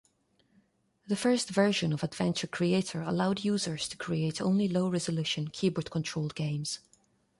The 1.05 1.15
first 1.15 1.49
version 1.51 1.93
of 1.93 2.01
Adventure 2.03 2.47
Creator 2.47 3.03
allowed 3.03 3.43
users 3.43 3.87
to 3.89 3.97
create 3.97 4.41
only 4.41 4.67
low-resolution, 4.67 5.49
keyboard-controlled 5.49 6.33
games. 6.33 6.79